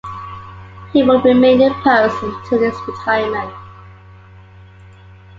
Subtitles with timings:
[0.93, 3.53] He would remain in the post until his retirement.